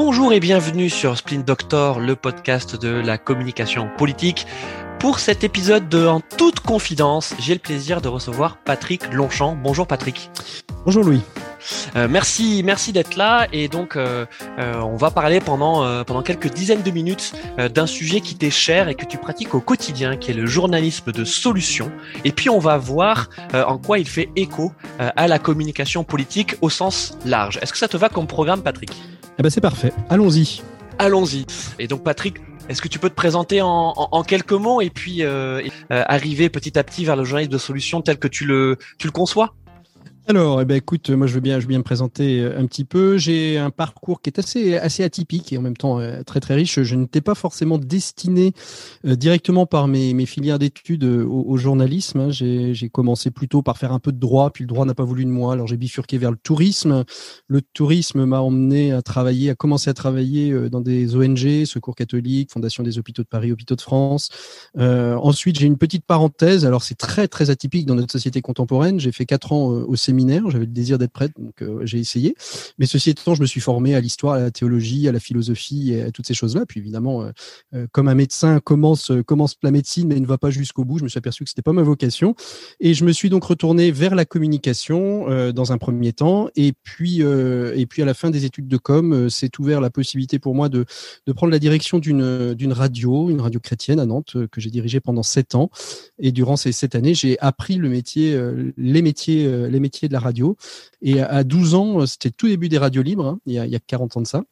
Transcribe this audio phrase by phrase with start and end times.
[0.00, 4.46] Bonjour et bienvenue sur Splint Doctor, le podcast de la communication politique.
[5.00, 9.56] Pour cet épisode de En toute confidence, j'ai le plaisir de recevoir Patrick Longchamp.
[9.56, 10.30] Bonjour Patrick.
[10.84, 11.20] Bonjour Louis.
[11.96, 13.46] Euh, merci, merci d'être là.
[13.52, 14.26] Et donc, euh,
[14.58, 15.68] euh, on va parler pendant
[16.04, 17.32] pendant quelques dizaines de minutes
[17.74, 21.12] d'un sujet qui t'est cher et que tu pratiques au quotidien, qui est le journalisme
[21.12, 21.90] de solution.
[22.24, 26.70] Et puis, on va voir en quoi il fait écho à la communication politique au
[26.70, 27.58] sens large.
[27.62, 28.90] Est-ce que ça te va comme programme, Patrick?
[29.38, 29.92] Eh ben, c'est parfait.
[30.08, 30.62] Allons-y.
[30.98, 31.46] Allons-y.
[31.78, 32.38] Et donc, Patrick,
[32.68, 36.84] est-ce que tu peux te présenter en, quelques mots et puis euh, arriver petit à
[36.84, 39.54] petit vers le journalisme de solution tel que tu le, tu le conçois?
[40.30, 43.16] Alors, eh ben, écoute, moi je veux bien, me présenter euh, un petit peu.
[43.16, 46.82] J'ai un parcours qui est assez, atypique et en même temps euh, très très riche.
[46.82, 48.52] Je n'étais pas forcément destiné
[49.06, 52.20] euh, directement par mes, mes filières d'études au, journalisme.
[52.20, 52.30] Hein.
[52.30, 55.24] J'ai commencé plutôt par faire un peu de droit, puis le droit n'a pas voulu
[55.24, 55.54] de moi.
[55.54, 57.04] Alors j'ai bifurqué vers le tourisme.
[57.46, 62.52] Le tourisme m'a emmené à travailler, à commencer à travailler dans des ONG, Secours catholique,
[62.52, 64.28] Fondation des hôpitaux de Paris, Hôpitaux de France.
[64.76, 66.66] ensuite, j'ai une petite parenthèse.
[66.66, 69.00] Alors c'est très très atypique dans notre société contemporaine.
[69.00, 72.34] J'ai fait quatre ans au séminaire j'avais le désir d'être prêtre, donc euh, j'ai essayé.
[72.78, 75.92] Mais ceci étant, je me suis formé à l'histoire, à la théologie, à la philosophie
[75.92, 76.66] et à toutes ces choses-là.
[76.66, 77.30] Puis évidemment, euh,
[77.74, 79.10] euh, comme un médecin commence,
[79.62, 81.72] la médecine mais ne va pas jusqu'au bout, je me suis aperçu que c'était pas
[81.72, 82.34] ma vocation.
[82.80, 86.48] Et je me suis donc retourné vers la communication dans un premier temps.
[86.56, 90.38] Et puis, et puis à la fin des études de com, c'est ouvert la possibilité
[90.38, 90.84] pour moi de,
[91.34, 95.54] prendre la direction d'une, radio, une radio chrétienne à Nantes, que j'ai dirigée pendant sept
[95.54, 95.70] ans.
[96.18, 98.38] Et durant ces sept années, j'ai appris les métiers,
[98.76, 99.02] les
[99.80, 100.56] métiers de la radio.
[101.02, 103.72] Et à 12 ans, c'était tout début des radios libres, hein, il, y a, il
[103.72, 104.44] y a 40 ans de ça.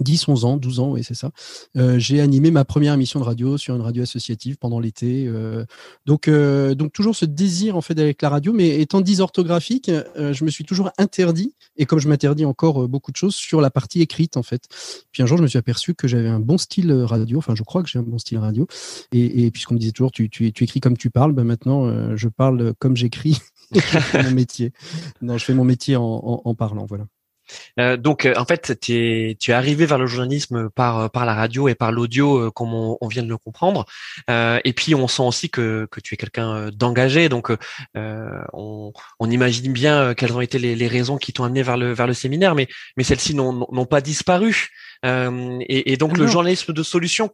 [0.00, 1.30] 10, 11 ans, 12 ans, oui, c'est ça.
[1.76, 5.26] Euh, j'ai animé ma première émission de radio sur une radio associative pendant l'été.
[5.28, 5.64] Euh,
[6.04, 10.44] donc, euh, donc toujours ce désir en fait avec la radio, mais étant dysorthographique, je
[10.44, 14.00] me suis toujours interdit, et comme je m'interdis encore beaucoup de choses, sur la partie
[14.00, 14.64] écrite en fait.
[15.12, 17.62] Puis un jour, je me suis aperçu que j'avais un bon style radio, enfin je
[17.62, 18.66] crois que j'ai un bon style radio,
[19.12, 22.16] et, et puisqu'on me disait toujours tu, tu, tu, écris comme tu parles, ben maintenant
[22.16, 23.38] je parle comme j'écris
[24.14, 24.72] mon métier.
[25.22, 27.04] Non, je fais mon métier en, parlant, voilà.
[27.78, 31.68] Euh, donc, euh, en fait, tu es, arrivé vers le journalisme par, par la radio
[31.68, 33.84] et par l'audio, euh, comme on, vient de le comprendre.
[34.28, 37.28] et puis, on sent aussi que, tu es quelqu'un d'engagé.
[37.28, 37.52] Donc,
[37.94, 42.14] on, imagine bien quelles ont été les, raisons qui t'ont amené vers le, vers le
[42.14, 44.68] séminaire, mais, mais celles-ci n'ont pas disparu.
[45.04, 47.30] Et, donc, le journalisme de solution,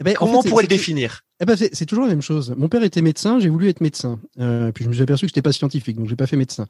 [0.00, 1.22] eh ben, comment on pourrait le définir?
[1.40, 2.52] Eh ben c'est toujours la même chose.
[2.56, 4.18] Mon père était médecin, j'ai voulu être médecin.
[4.40, 6.66] Euh, puis je me suis aperçu que j'étais pas scientifique, donc j'ai pas fait médecin.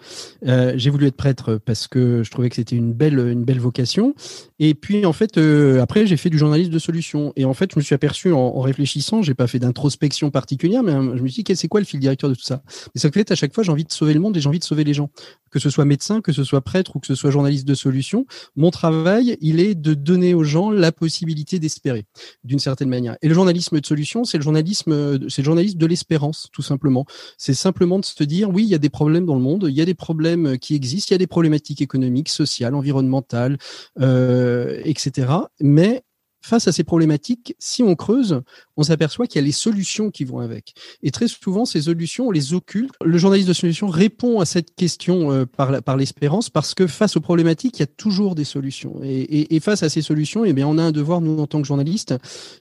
[0.47, 3.61] Euh, j'ai voulu être prêtre parce que je trouvais que c'était une belle une belle
[3.61, 4.15] vocation.
[4.59, 7.33] Et puis en fait euh, après j'ai fait du journalisme de solution.
[7.37, 10.83] Et en fait je me suis aperçu en, en réfléchissant, j'ai pas fait d'introspection particulière,
[10.83, 12.63] mais je me suis dit c'est quoi le fil directeur de tout ça?
[12.95, 14.59] Mais ça fait à chaque fois j'ai envie de sauver le monde et j'ai envie
[14.59, 15.09] de sauver les gens.
[15.51, 18.27] Que ce soit médecin, que ce soit prêtre ou que ce soit journaliste de solution,
[18.55, 22.05] mon travail il est de donner aux gens la possibilité d'espérer
[22.45, 23.17] d'une certaine manière.
[23.23, 27.07] Et le journalisme de solution c'est le journalisme c'est le journalisme de l'espérance tout simplement.
[27.37, 29.75] C'est simplement de se dire oui il y a des problèmes dans le monde, il
[29.75, 33.59] y a des problèmes qui existent, il y a des problématiques économiques, sociales, environnementales.
[34.01, 35.31] Euh, euh, etc.
[35.61, 36.03] Mais
[36.41, 38.43] face à ces problématiques, si on creuse,
[38.79, 40.73] on s'aperçoit qu'il y a les solutions qui vont avec.
[41.03, 42.93] Et très souvent, ces solutions, on les occulte.
[43.05, 47.17] Le journaliste de solution répond à cette question euh, par, par l'espérance parce que face
[47.17, 49.01] aux problématiques, il y a toujours des solutions.
[49.03, 51.61] Et, et, face à ces solutions, eh bien, on a un devoir, nous, en tant
[51.61, 52.15] que journalistes,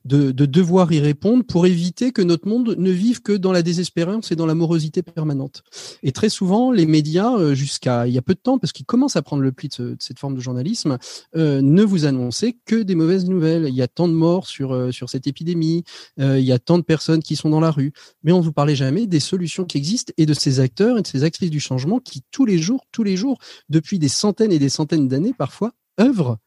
[0.06, 3.62] de, de, devoir y répondre pour éviter que notre monde ne vive que dans la
[3.62, 5.64] désespérance et dans la morosité permanente.
[6.02, 8.88] Et très souvent, les médias, euh, jusqu'à il y a peu de temps, parce qu'ils
[8.88, 10.98] commencent à prendre le pli de, cette forme de journalisme,
[11.36, 13.66] euh, ne vous annonçaient que des mauvaises nouvelles.
[13.68, 15.84] Il y a tant de morts sur, euh, sur cette épidémie,
[16.18, 18.54] il y a tant de personnes qui sont dans la rue, mais on ne vous
[18.54, 21.60] parlait jamais des solutions qui existent et de ces acteurs et de ces actrices du
[21.60, 25.34] changement qui, tous les jours, tous les jours, depuis des centaines et des centaines d'années
[25.38, 26.38] parfois, œuvrent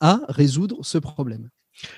[0.00, 1.50] à résoudre ce problème.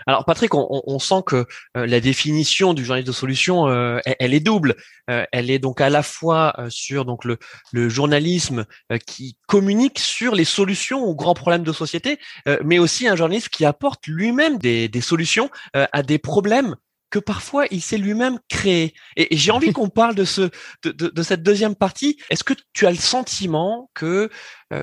[0.07, 4.41] Alors Patrick, on, sent que euh, la définition du journaliste de solution, euh, elle, est
[4.41, 4.77] double.
[5.09, 7.39] Euh, elle est donc à la fois sur donc le,
[7.89, 8.67] journalisme
[9.07, 12.19] qui communique sur les solutions aux grands problèmes de société,
[12.63, 16.77] mais aussi un journaliste qui apporte lui-même des, solutions à des problèmes
[17.11, 18.95] que parfois il s'est lui-même créé.
[19.17, 20.51] Et, j'ai envie qu'on parle de ce
[20.83, 22.19] de, de, cette deuxième partie.
[22.31, 24.31] Est-ce que tu as le sentiment que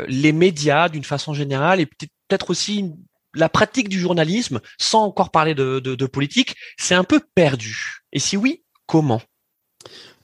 [0.07, 2.91] les médias, d'une façon générale, et peut-être aussi
[3.37, 8.01] la pratique du journalisme, sans encore parler de, politique, c'est un peu perdu?
[8.11, 9.21] Et si oui, comment?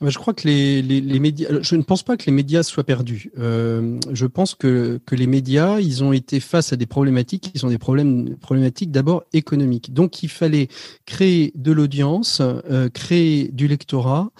[0.10, 3.32] Je crois que les, médias, je ne pense pas que les médias soient perdus.
[3.38, 7.60] Euh, je pense que, que les médias, ils ont été face à des problématiques qui
[7.60, 9.94] sont des problèmes problématiques d'abord économiques.
[9.94, 10.68] Donc il fallait
[11.06, 14.32] créer de l'audience, euh, créer du lectorat,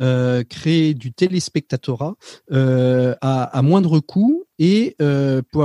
[0.00, 2.14] euh, créer du téléspectatorat
[2.50, 4.94] à moindre coût et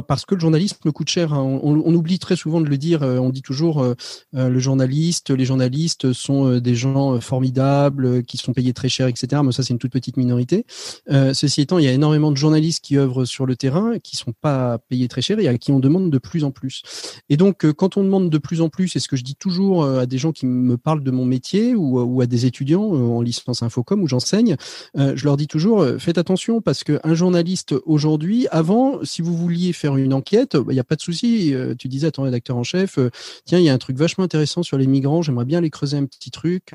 [0.08, 1.34] parce que le journalisme coûte cher.
[1.34, 1.60] Hein.
[1.62, 3.02] On, oublie très souvent de le dire.
[3.02, 3.86] on dit toujours
[4.34, 9.42] le journaliste, les journalistes sont des gens formidables qui sont payés très cher, etc.
[9.44, 10.66] Mais ça, c'est une toute petite minorité.
[11.10, 14.34] ceci étant, il y a énormément de journalistes qui œuvrent sur le terrain, qui sont
[14.40, 16.82] pas payés très cher et à qui on demande de plus en plus.
[17.30, 19.86] Et donc, quand on demande de plus en plus, et ce que je dis toujours
[19.86, 23.62] à des gens qui me parlent de mon métier ou, à des étudiants en licence
[23.62, 24.56] infocom où j'enseigne,
[24.96, 29.98] je leur dis toujours faites attention parce qu'un journaliste aujourd'hui, avant, si vous vouliez faire
[29.98, 31.54] une enquête, il bah, n'y a pas de souci.
[31.78, 33.00] tu disais à ton rédacteur en chef,
[33.46, 35.98] tiens, il y a un truc vachement intéressant sur les migrants, j'aimerais bien aller creuser
[35.98, 36.74] un petit truc.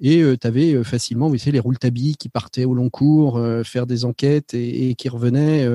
[0.00, 4.04] et tu avais facilement, vous savez, les rouletabis qui partaient au long cours, faire des
[4.04, 5.66] enquêtes et, qui revenaient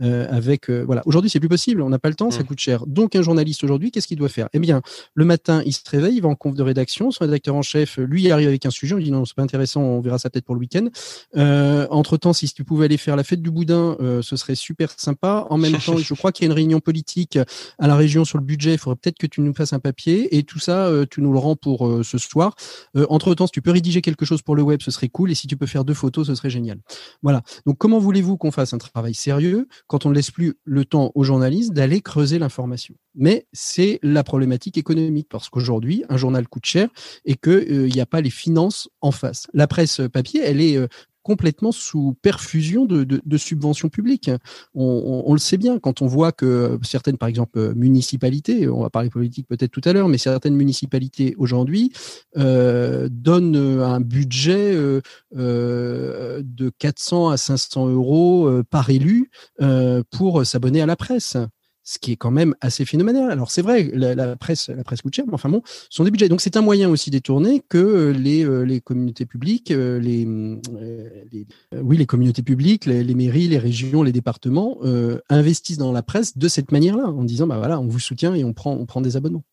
[0.00, 0.70] avec.
[0.70, 1.02] voilà.
[1.06, 1.82] Aujourd'hui, c'est plus possible.
[1.82, 2.46] On n'a pas le temps, ça mmh.
[2.46, 2.86] coûte cher.
[2.86, 4.48] Donc, un journaliste aujourd'hui, qu'est-ce qu'il doit faire?
[4.52, 4.82] Eh bien,
[5.14, 7.10] le matin, il se réveille, il va en conf de rédaction.
[7.10, 8.94] Son rédacteur en chef, lui, il arrive avec un sujet.
[8.94, 9.82] On dit non, c'est pas intéressant.
[9.82, 10.88] On verra ça peut-être pour le week-end.
[11.90, 15.11] entre temps, si tu pouvais aller faire la fête du boudin, ce serait super sympa.
[15.22, 17.38] En même temps, je crois qu'il y a une réunion politique
[17.78, 18.74] à la région sur le budget.
[18.74, 21.38] Il faudrait peut-être que tu nous fasses un papier et tout ça, tu nous le
[21.38, 22.54] rends pour ce soir.
[23.08, 25.30] entre temps, si tu peux rédiger quelque chose pour le web, ce serait cool.
[25.30, 26.78] Et si tu peux faire deux photos, ce serait génial.
[27.22, 27.42] Voilà.
[27.66, 31.12] Donc, comment voulez-vous qu'on fasse un travail sérieux quand on ne laisse plus le temps
[31.14, 32.94] aux journalistes d'aller creuser l'information?
[33.14, 36.88] Mais c'est la problématique économique parce qu'aujourd'hui, un journal coûte cher
[37.24, 39.46] et qu'il euh, n'y a pas les finances en face.
[39.52, 40.88] La presse papier, elle est euh,
[41.22, 44.30] complètement sous perfusion de, subventions publiques.
[44.74, 49.10] On, le sait bien quand on voit que certaines, par exemple, municipalités, on va parler
[49.10, 51.92] politique peut-être tout à l'heure, mais certaines municipalités aujourd'hui
[52.36, 55.00] euh, donnent un budget euh,
[55.36, 59.30] euh, de 400 à 500 euros par élu
[60.10, 61.36] pour s'abonner à la presse
[61.84, 63.30] ce qui est quand même assez phénoménal.
[63.30, 66.10] Alors c'est vrai, la, presse, la presse coûte cher, mais enfin bon, ce sont des
[66.10, 66.28] budgets.
[66.28, 70.26] Donc c'est un moyen aussi détourné que euh, les, euh, communautés publiques, euh, les,
[71.80, 74.78] oui les communautés publiques, les, mairies, les régions, les départements
[75.28, 78.44] investissent dans la presse de cette manière-là, en disant bah voilà, on vous soutient et
[78.44, 79.44] on prend on prend des abonnements.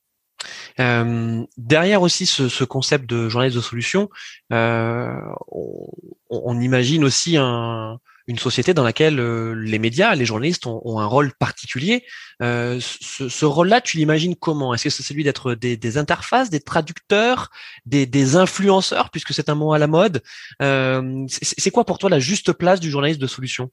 [1.57, 4.09] derrière aussi ce, ce, concept de journaliste de solution,
[4.51, 5.35] on,
[6.29, 7.99] on, imagine aussi un,
[8.29, 12.05] une société dans laquelle euh, les médias, les journalistes ont, un rôle particulier.
[12.43, 14.71] Euh, ce, rôle-là, tu l'imagines comment?
[14.71, 17.49] Est-ce que c'est celui d'être des, interfaces, des traducteurs,
[17.87, 20.21] des, influenceurs, puisque c'est un mot à la mode?
[20.61, 23.71] Euh, C'est quoi pour toi la juste place du journaliste de solution?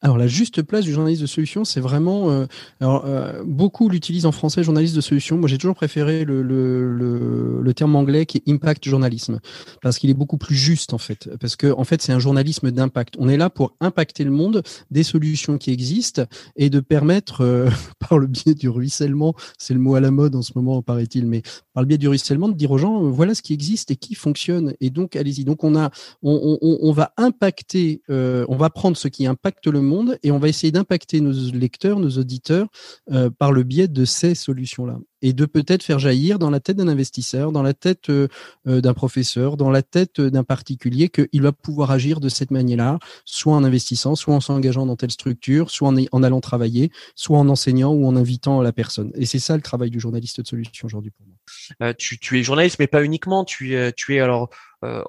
[0.00, 2.30] Alors la juste place du journaliste de solution, c'est vraiment.
[2.30, 2.46] Euh,
[2.80, 5.36] alors euh, beaucoup l'utilisent en français, journaliste de solution.
[5.36, 9.40] Moi, j'ai toujours préféré le, le, le, terme anglais qui est impact journalisme,
[9.82, 12.70] parce qu'il est beaucoup plus juste en fait, parce que en fait c'est un journalisme
[12.70, 13.14] d'impact.
[13.18, 14.62] On est là pour impacter le monde,
[14.92, 16.22] des solutions qui existent
[16.54, 17.68] et de permettre euh,
[18.08, 21.26] par le biais du ruissellement, c'est le mot à la mode en ce moment paraît-il,
[21.26, 21.42] mais
[21.74, 24.14] par le biais du ruissellement de dire aux gens voilà ce qui existe et qui
[24.14, 25.44] fonctionne et donc allez-y.
[25.44, 25.90] Donc on a,
[26.22, 30.30] on, on, on va impacter, on va prendre ce qui impacte le monde monde et
[30.30, 32.68] on va essayer d'impacter nos lecteurs, nos auditeurs
[33.10, 36.76] euh, par le biais de ces solutions-là et de peut-être faire jaillir dans la tête
[36.76, 38.28] d'un investisseur, dans la tête euh,
[38.68, 42.98] euh, d'un professeur, dans la tête d'un particulier qu'il va pouvoir agir de cette manière-là,
[43.24, 47.48] soit en investissant, soit en s'engageant dans telle structure, soit en, allant travailler, soit en
[47.48, 49.10] enseignant ou en invitant la personne.
[49.14, 51.94] Et c'est ça le travail du journaliste de solution aujourd'hui pour moi.
[51.94, 53.44] tu, es journaliste, mais pas uniquement.
[53.44, 54.50] Tu es alors
[54.84, 55.02] euh,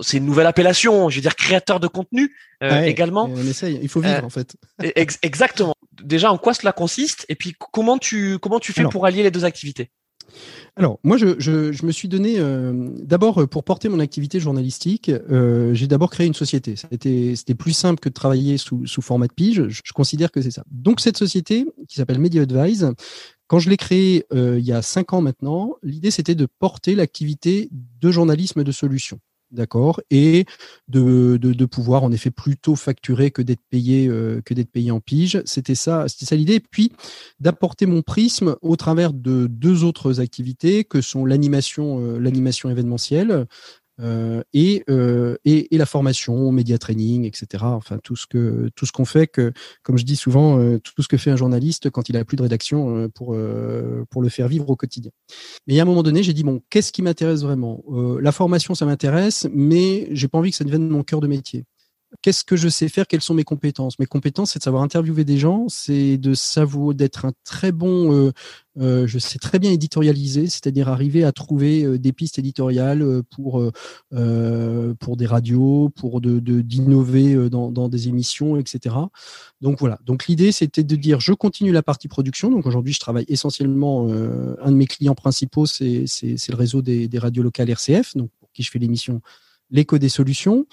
[0.00, 3.30] c'est une nouvelle appellation, je veux dire créateur de contenu euh, également.
[3.32, 4.56] On essaye, il faut vivre euh, en fait.
[4.96, 5.76] exactement.
[6.02, 9.30] Déjà, en quoi cela consiste Et puis comment tu comment tu fais pour allier les
[9.30, 9.90] deux activités?
[10.76, 12.38] Alors, moi, je, je, me suis donné,
[13.02, 15.10] d'abord, pour porter mon activité journalistique,
[15.72, 16.74] j'ai d'abord créé une société.
[16.76, 19.68] C'était plus simple que de travailler sous, sous format de pige.
[19.68, 20.64] Je, je considère que c'est ça.
[20.70, 22.94] Donc, cette société, qui s'appelle Media Advise,
[23.52, 26.94] quand je l'ai créé euh, il y a cinq ans maintenant, l'idée c'était de porter
[26.94, 29.20] l'activité de journalisme de solution.
[29.50, 30.46] D'accord Et
[30.88, 35.42] de, pouvoir en effet plutôt facturer que d'être payé euh, que d'être payé en pige.
[35.44, 36.60] C'était ça, c'était ça l'idée.
[36.60, 36.92] Puis
[37.40, 43.46] d'apporter mon prisme au travers de deux autres activités que sont l'animation, euh, l'animation événementielle,
[44.00, 47.64] euh, et, euh, et, et, la formation, média training, etc.
[47.64, 51.02] Enfin, tout ce que tout ce qu'on fait, que, comme je dis souvent, euh, tout
[51.02, 53.36] ce que fait un journaliste quand il a plus de rédaction pour
[54.10, 55.10] pour le faire vivre au quotidien.
[55.66, 57.82] Mais à un moment donné, j'ai dit bon, qu'est-ce qui m'intéresse vraiment?
[58.20, 61.64] La formation, ça m'intéresse, mais j'ai pas envie que ça devienne mon cœur de métier
[62.20, 63.98] qu'est-ce que je sais faire, quelles sont mes compétences?
[63.98, 68.12] Mes compétences, c'est de savoir interviewer des gens, c'est de savoir d'être un très bon,
[68.12, 68.32] euh,
[68.78, 73.62] euh, je sais très bien éditorialiser, c'est-à-dire arriver à trouver euh, des pistes éditoriales pour
[75.00, 78.96] pour des radios, pour de d'innover dans, des émissions, etc.
[79.60, 79.98] Donc voilà.
[80.04, 82.50] Donc l'idée, c'était de dire, je continue la partie production.
[82.50, 84.08] Donc aujourd'hui, je travaille essentiellement.
[84.08, 86.04] un de mes clients principaux, c'est
[86.48, 89.22] le réseau des, des radios locales RCF, donc pour qui je fais l'émission
[89.72, 90.66] l'écho des solutions.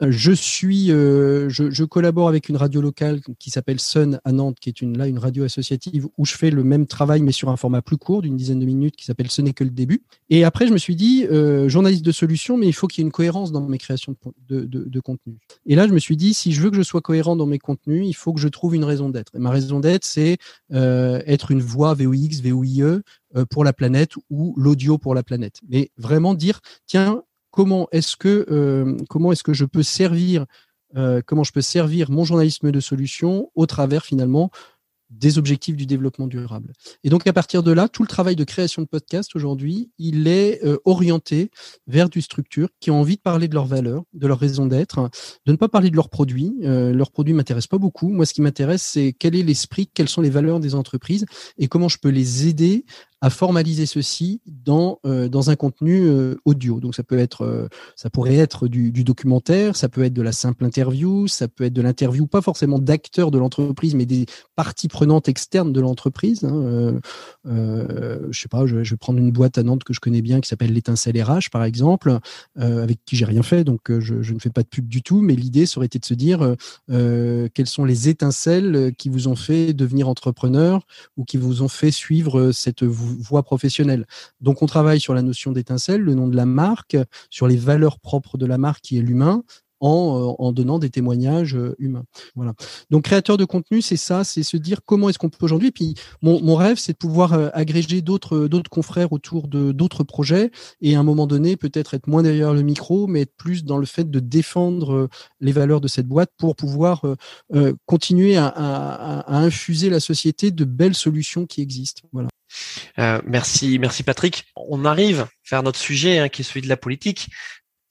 [0.00, 4.68] Je suis, je, je, collabore avec une radio locale qui s'appelle Sun à Nantes, qui
[4.68, 7.56] est une là une radio associative où je fais le même travail mais sur un
[7.56, 10.02] format plus court d'une dizaine de minutes qui s'appelle Ce n'est que le début.
[10.30, 11.26] Et après, je me suis dit,
[11.66, 14.14] journaliste de solutions, mais il faut qu'il y ait une cohérence dans mes créations
[14.48, 15.38] de, de, de, contenu.
[15.66, 17.58] Et là, je me suis dit, si je veux que je sois cohérent dans mes
[17.58, 19.34] contenus, il faut que je trouve une raison d'être.
[19.34, 20.38] Et ma raison d'être, c'est
[20.70, 23.02] être une voix VOX, VOIE
[23.36, 25.60] euh, pour la planète ou l'audio pour la planète.
[25.68, 29.64] Mais vraiment dire, tiens, comment est-ce que euh, euh, je
[31.52, 34.50] peux servir mon journalisme de solution au travers finalement
[35.10, 36.72] des objectifs du développement durable.
[37.04, 40.26] Et donc à partir de là, tout le travail de création de podcast aujourd'hui, il
[40.26, 41.50] est euh, orienté
[41.86, 45.10] vers du structure qui ont envie de parler de leurs valeurs, de leur raison d'être,
[45.44, 46.54] de ne pas parler de leurs produits.
[46.62, 48.08] Leurs produits m'intéressent pas beaucoup.
[48.08, 51.26] Moi, ce qui m'intéresse, c'est quel est l'esprit, quelles sont les valeurs des entreprises
[51.58, 52.86] et comment je peux les aider
[53.22, 56.80] à formaliser ceci dans euh, dans un contenu euh, audio.
[56.80, 60.32] Donc ça peut être euh, ça pourrait être du, documentaire, ça peut être de la
[60.32, 64.26] simple interview, ça peut être de l'interview pas forcément d'acteurs de l'entreprise, mais des
[64.56, 66.42] parties prenantes externes de l'entreprise.
[66.42, 66.98] Hein.
[67.44, 70.48] je sais pas, je, vais prendre une boîte à Nantes que je connais bien qui
[70.48, 72.18] s'appelle l'étincelle RH par exemple,
[72.56, 75.20] avec qui j'ai rien fait, donc je, ne fais pas de pub du tout.
[75.20, 76.56] Mais l'idée serait de se dire
[76.88, 80.84] quelles sont les étincelles qui vous ont fait devenir entrepreneur
[81.16, 83.11] ou qui vous ont fait suivre cette voie
[83.44, 84.06] professionnelle.
[84.40, 86.96] Donc on travaille sur la notion d'étincelle, le nom de la marque,
[87.30, 89.42] sur les valeurs propres de la marque qui est l'humain,
[89.82, 92.04] en, euh, en, donnant des témoignages euh, humains.
[92.36, 92.54] Voilà.
[92.90, 95.72] Donc créateur de contenu, c'est ça, c'est se dire comment est-ce qu'on peut aujourd'hui.
[95.72, 100.04] Puis mon, mon rêve, c'est de pouvoir euh, agréger d'autres d'autres confrères autour de d'autres
[100.04, 103.64] projets et à un moment donné peut-être être moins derrière le micro, mais être plus
[103.64, 105.08] dans le fait de défendre
[105.40, 107.02] les valeurs de cette boîte pour pouvoir
[107.52, 112.02] euh, continuer à, à, à, infuser la société de belles solutions qui existent.
[112.12, 112.28] Voilà.
[112.98, 114.44] Euh, merci, merci Patrick.
[114.56, 117.28] On arrive vers notre sujet hein, qui est celui de la politique.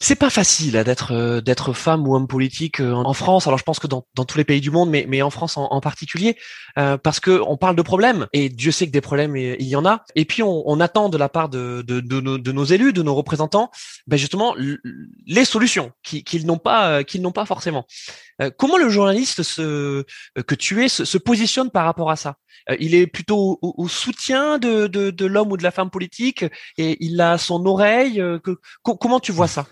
[0.04, 3.46] C'est pas facile hein, d'être euh, d'être femme ou homme politique euh, en France.
[3.46, 5.58] Alors je pense que dans, dans tous les pays du monde, mais mais en France
[5.58, 6.38] en, particulier,
[6.76, 9.86] parce que on parle de problèmes et Dieu sait que des problèmes il y en
[9.86, 10.04] a.
[10.16, 13.04] Et puis on, attend de la part de de, de, nos, de nos élus, de
[13.04, 13.70] nos représentants,
[14.08, 14.56] ben justement
[15.28, 17.86] les solutions qu'ils n'ont pas qu'ils n'ont pas forcément.
[18.58, 20.04] Comment le journaliste se,
[20.48, 22.38] que tu es se, se, positionne par rapport à ça?
[22.80, 26.46] Il est plutôt au, au soutien de, de, de l'homme ou de la femme politique
[26.78, 28.24] et il a son oreille.
[28.44, 28.52] Que,
[28.84, 29.66] comment tu vois ça?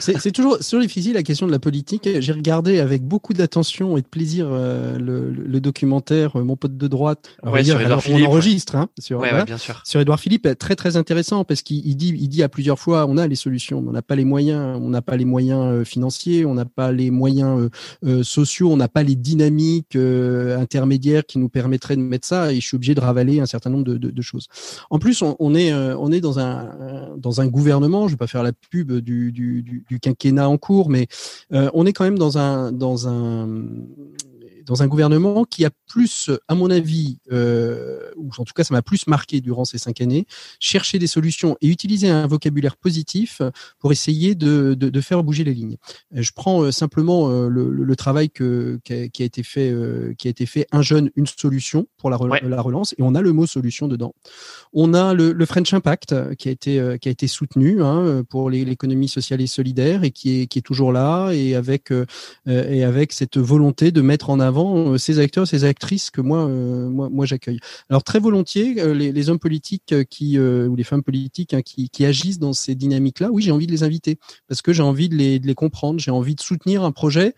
[0.00, 2.08] C'est toujours, toujours difficile la question de la politique.
[2.18, 6.76] J'ai regardé avec beaucoup d'attention et de plaisir euh, le, le, documentaire euh, Mon pote
[6.76, 7.36] de droite.
[7.42, 9.80] Ouais, dire, sur on enregistre hein, sur, ouais, bien sûr.
[9.84, 13.16] sur Edouard Philippe, très très intéressant parce qu'il dit, il dit à plusieurs fois, on
[13.16, 16.44] a les solutions, on n'a pas les moyens, on n'a pas les moyens euh, financiers,
[16.44, 17.70] on n'a pas les moyens euh,
[18.22, 22.52] sociaux, on n'a pas les dynamiques intermédiaires qui nous permettraient de mettre ça.
[22.52, 24.48] Et je suis obligé de ravaler un certain nombre de, de, de choses.
[24.90, 28.08] En plus, on, on est on est dans un dans un gouvernement.
[28.08, 31.06] Je vais pas faire la pub du, du du, quinquennat en cours, mais
[31.52, 33.48] euh, on est quand même dans un dans un
[34.64, 38.74] dans un gouvernement qui a plus, à mon avis, euh, ou en tout cas ça
[38.74, 40.26] m'a plus marqué durant ces cinq années,
[40.58, 43.42] chercher des solutions et utiliser un vocabulaire positif
[43.78, 45.76] pour essayer de, de, de faire bouger les lignes.
[46.12, 49.70] Je prends euh, simplement euh, le, le, travail que, qui, a, qui, a, été fait,
[49.70, 53.14] euh, qui a été fait, un jeune, une solution pour la, la relance, et on
[53.14, 54.14] a le mot solution dedans.
[54.72, 58.50] On a le, le French Impact qui a été, qui a été soutenu hein, pour
[58.50, 61.92] l'économie sociale et solidaire et qui est, qui est toujours là et avec,
[62.46, 66.46] et avec cette volonté de mettre en avant euh, ces acteurs, ces actrices que moi,
[66.46, 67.58] euh, moi, j'accueille.
[67.88, 72.04] Alors très volontiers, euh, les, hommes politiques qui ou les femmes politiques hein, qui, qui,
[72.04, 74.18] agissent dans ces dynamiques-là, oui, j'ai envie de les inviter
[74.48, 77.34] parce que j'ai envie de les, de les comprendre, j'ai envie de soutenir un projet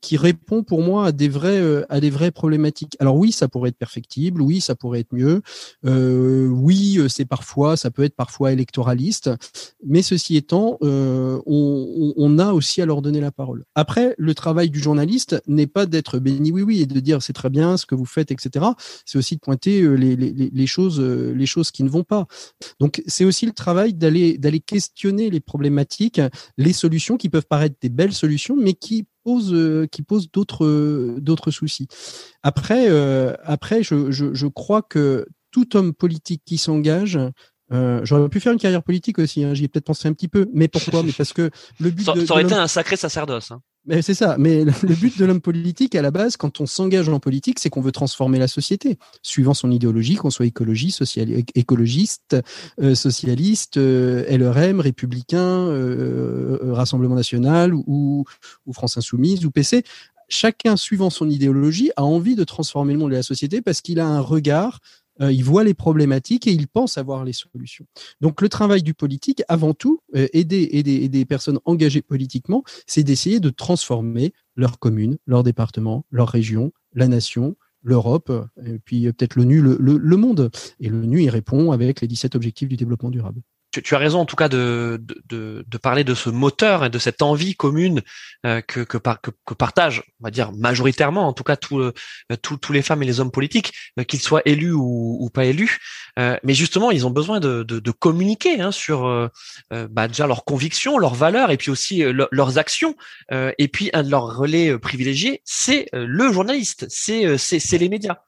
[0.00, 2.96] qui répond pour moi à des vrais à des vraies problématiques.
[3.00, 5.42] Alors oui, ça pourrait être perfectible, oui, ça pourrait être mieux,
[5.84, 9.30] oui, c'est parfois, ça peut être parfois électoraliste,
[9.84, 11.42] mais ceci étant, on,
[12.16, 13.64] on a aussi à leur donner la parole.
[13.74, 17.32] Après, le travail du journaliste n'est pas d'être béni oui oui et de dire c'est
[17.32, 18.66] très bien ce que vous faites, etc.
[19.04, 22.04] C'est aussi de pointer euh, les, les, les, choses, euh, les choses qui ne vont
[22.04, 22.26] pas.
[22.80, 26.20] Donc c'est aussi le travail d'aller d'aller questionner les problématiques,
[26.56, 31.50] les solutions qui peuvent paraître des belles solutions, mais qui posent euh, qui d'autres d'autres
[31.50, 31.88] soucis.
[32.42, 32.88] Après
[33.42, 37.18] après je, je, je crois que tout homme politique qui s'engage
[37.72, 40.28] euh, J'aurais pu faire une carrière politique aussi, hein, j'y ai peut-être pensé un petit
[40.28, 40.48] peu.
[40.54, 41.02] Mais pourquoi?
[41.02, 41.50] Mais parce que
[41.80, 42.04] le but.
[42.04, 43.50] Ça, de, ça aurait été un sacré sacerdoce.
[43.50, 43.60] Hein.
[43.88, 44.36] Mais c'est ça.
[44.38, 47.70] Mais le but de l'homme politique, à la base, quand on s'engage en politique, c'est
[47.70, 51.02] qu'on veut transformer la société, suivant son idéologie, qu'on soit écologiste,
[52.80, 58.26] euh, socialiste, euh, LRM, républicain, euh, Rassemblement national ou,
[58.66, 59.84] ou France insoumise ou PC.
[60.28, 64.00] Chacun, suivant son idéologie, a envie de transformer le monde et la société parce qu'il
[64.00, 64.80] a un regard
[65.20, 67.86] il voit les problématiques et il pense avoir les solutions.
[68.20, 73.02] Donc le travail du politique, avant tout, aider, aider, aider des personnes engagées politiquement, c'est
[73.02, 78.32] d'essayer de transformer leur commune, leur département, leur région, la nation, l'Europe,
[78.64, 80.50] et puis peut-être l'ONU, le, le, monde.
[80.80, 83.42] Et l'ONU y répond avec les 17 objectifs du développement durable
[83.80, 86.98] tu, as raison en tout cas de, de, de, parler de ce moteur et de
[86.98, 88.02] cette envie commune
[88.46, 91.92] euh, que, que, que, partagent, on va dire majoritairement, en tout cas tous euh,
[92.42, 95.78] tous les femmes et les hommes politiques, euh, qu'ils soient élus ou, ou pas élus.
[96.16, 99.30] mais justement, ils ont besoin de, de, communiquer hein, sur
[99.70, 102.96] bah, déjà leurs convictions, leurs valeurs et puis aussi leurs actions.
[103.30, 108.18] et puis un de leurs relais privilégiés, c'est le journaliste, c'est c'est les médias.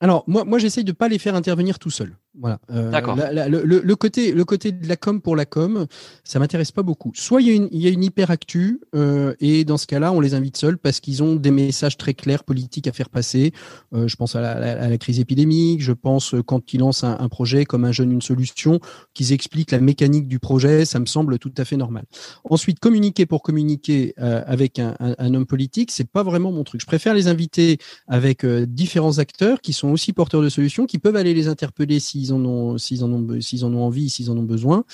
[0.00, 2.16] Alors moi, moi j'essaye de pas les faire intervenir tout seul.
[2.38, 2.60] Voilà.
[2.70, 3.16] Euh, D'accord.
[3.16, 5.86] Le, côté, le côté de la com pour la com,
[6.22, 7.10] ça m'intéresse pas beaucoup.
[7.14, 9.86] Soit il y a une, il y a une hyper actu euh, et dans ce
[9.86, 13.08] cas-là, on les invite seuls parce qu'ils ont des messages très clairs politiques à faire
[13.08, 13.52] passer.
[13.92, 15.82] Euh, je pense à la, à la, crise épidémique.
[15.82, 18.80] Je pense quand ils lancent un, un, projet comme un jeune une solution,
[19.12, 22.04] qu'ils expliquent la mécanique du projet, ça me semble tout à fait normal.
[22.44, 26.62] Ensuite, communiquer pour communiquer euh, avec un, un, un, homme politique, c'est pas vraiment mon
[26.62, 26.80] truc.
[26.80, 31.16] Je préfère les inviter avec différents acteurs qui sont aussi porteurs de solutions, qui peuvent
[31.16, 34.30] aller les interpeller si s'ils en ont, s'ils en ont, s'ils en ont envie, s'ils
[34.30, 34.84] en ont besoin,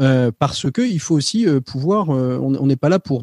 [0.00, 2.10] euh, parce que il faut aussi euh, pouvoir.
[2.10, 3.22] Euh, on n'est pas là pour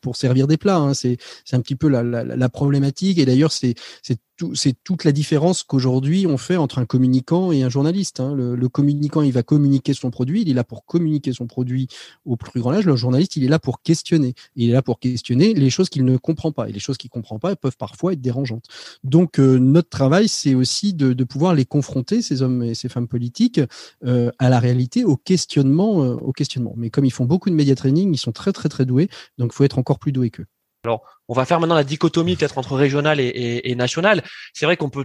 [0.00, 0.78] pour, servir des plats.
[0.78, 0.94] Hein.
[0.94, 1.18] C'est,
[1.52, 3.18] un petit peu la, problématique.
[3.18, 3.74] Et d'ailleurs, c'est,
[4.84, 8.20] toute la différence qu'aujourd'hui on fait entre un communicant et un journaliste.
[8.20, 8.34] Hein.
[8.34, 11.88] Le, communicant, il va communiquer son produit, il est là pour communiquer son produit
[12.24, 12.86] au plus grand âge.
[12.86, 14.34] Le journaliste, il est là pour questionner.
[14.56, 16.68] Il est là pour questionner les choses qu'il ne comprend pas.
[16.68, 18.64] Et les choses qu'il comprend pas, peuvent parfois être dérangeantes.
[19.04, 23.08] Donc euh, notre travail, c'est aussi de, pouvoir les confronter, ces hommes et ces femmes
[23.08, 23.60] politiques,
[24.04, 26.74] euh, à la réalité, au questionnement, euh, au questionnement.
[26.76, 29.08] Mais comme ils font beaucoup de média training, ils sont très très très doués.
[29.38, 30.46] Donc faut être encore plus doué qu'eux.
[30.84, 34.22] Alors, on va faire maintenant la dichotomie peut-être entre régional et, et, national.
[34.54, 35.04] C'est vrai qu'on peut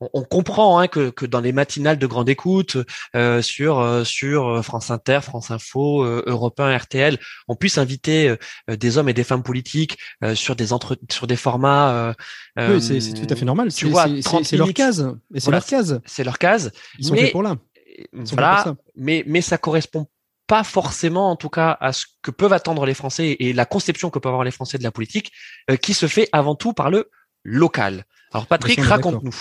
[0.00, 2.76] on, comprend hein, que, que, dans les matinales de grande écoute
[3.16, 8.28] euh, sur euh, sur France Inter, France Info, euh, Europe 1, RTL, on puisse inviter
[8.28, 12.14] euh, des hommes et des femmes politiques euh, sur des entre sur des formats.
[12.56, 13.72] oui, c'est tout à fait normal.
[13.72, 14.06] Tu vois,
[14.44, 15.16] c'est leur case.
[15.36, 16.00] C'est leur case.
[16.06, 16.70] C'est leur case.
[16.98, 17.56] Ils sont faits pour là.
[18.12, 20.06] voilà, mais mais ça correspond
[20.50, 24.10] pas forcément, en tout cas, à ce que peuvent attendre les Français et la conception
[24.10, 25.30] que peuvent avoir les Français de la politique,
[25.70, 27.08] euh, qui se fait avant tout par le
[27.44, 28.04] local.
[28.32, 29.36] Alors Patrick, raconte-nous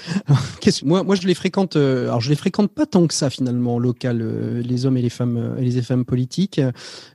[0.84, 1.76] moi, moi, je les fréquente.
[1.76, 5.02] Euh, alors, je les fréquente pas tant que ça finalement, local, euh, les hommes et
[5.02, 6.60] les femmes euh, et les femmes politiques.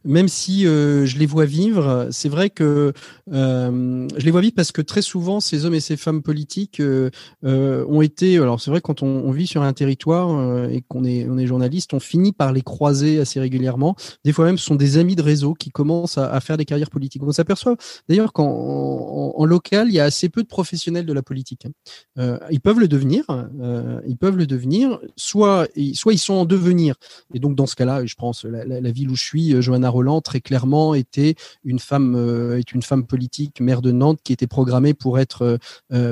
[0.04, 2.94] Même si je les vois vivre, c'est vrai que
[3.30, 6.82] je les vois vivre parce que très souvent, ces hommes et ces femmes politiques
[7.44, 8.38] ont été.
[8.38, 11.94] Alors, c'est vrai quand on, vit sur un territoire et qu'on est on est journaliste,
[11.94, 13.96] on finit par les croiser assez régulièrement.
[14.24, 16.90] Des fois même, ce sont des amis de réseau qui commencent à, faire des carrières
[16.90, 17.24] politiques.
[17.24, 17.76] On s'aperçoit
[18.08, 21.66] d'ailleurs qu'en en, en, local, il y a assez peu de professionnels de la politique.
[22.18, 23.24] Hein peuvent le devenir.
[23.62, 25.00] Euh, ils peuvent le devenir.
[25.16, 26.96] Soit, soit ils sont en devenir.
[27.34, 29.88] Et donc dans ce cas-là, je pense la, la, ville où je suis, euh, Johanna
[29.88, 34.34] Roland très clairement était une femme, euh, est une femme politique, maire de Nantes, qui
[34.34, 35.58] était programmée pour être,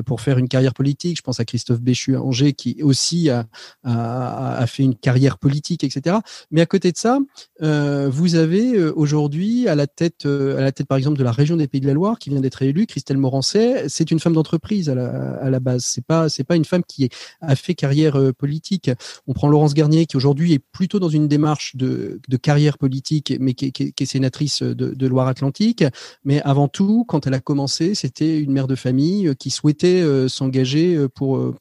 [0.06, 1.18] pour faire une carrière politique.
[1.18, 6.16] Je pense à Christophe Béchu à Angers, qui aussi a, fait une carrière politique, etc.
[6.52, 7.20] Mais à côté de ça,
[7.60, 11.68] vous avez aujourd'hui à la tête, à la tête par exemple de la région des
[11.68, 13.90] Pays de la Loire, qui vient d'être élue, Christelle Morancet.
[13.90, 15.84] C'est une femme d'entreprise à la, base.
[15.84, 17.10] C'est pas, pas une femme qui
[17.42, 18.90] a fait carrière euh, politique.
[19.28, 23.54] On prend Laurence Garnier qui aujourd'hui est plutôt dans une démarche de, carrière politique, mais
[23.54, 25.84] qui, est sénatrice de, Loire-Atlantique.
[26.24, 30.02] Mais avant tout, quand elle a commencé, c'était une mère de famille euh, qui souhaitait
[30.02, 31.54] euh, s'engager pour,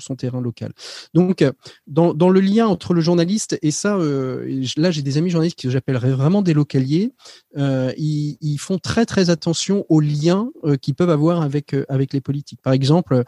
[0.00, 0.72] son terrain local.
[1.14, 1.44] Donc,
[1.86, 6.10] dans, le lien entre le journaliste et ça, là j'ai des amis journalistes que j'appellerais
[6.10, 7.12] vraiment des localiers.
[7.56, 10.50] Ils, font très très attention aux liens
[10.82, 11.72] qu'ils peuvent avoir avec
[12.12, 12.60] les politiques.
[12.62, 13.24] Par exemple,